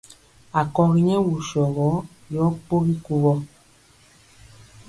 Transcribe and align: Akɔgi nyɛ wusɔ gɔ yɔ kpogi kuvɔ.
Akɔgi 0.59 0.99
nyɛ 1.07 1.17
wusɔ 1.25 1.61
gɔ 1.75 1.89
yɔ 2.33 2.43
kpogi 2.63 2.95
kuvɔ. 3.05 3.33